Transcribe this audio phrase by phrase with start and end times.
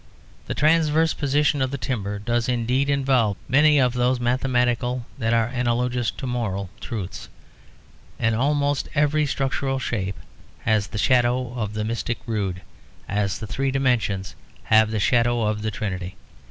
[0.47, 5.45] The transverse position of the timber does indeed involve many of those mathematical that are
[5.45, 7.29] analogous to moral truths
[8.17, 10.17] and almost every structural shape
[10.61, 12.63] has the shadow of the mystic rood,
[13.07, 14.33] as the three dimensions
[14.63, 16.15] have a shadow of the Trinity.